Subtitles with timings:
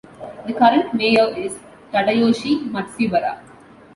[0.47, 1.59] The current mayor is
[1.93, 3.37] Tadayoshi Matsubara.